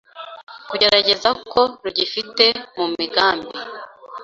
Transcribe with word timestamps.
kugaragaza 0.69 1.29
ko 1.51 1.61
rugifite 1.83 2.45
mu 2.75 2.85
migambi 2.97 3.55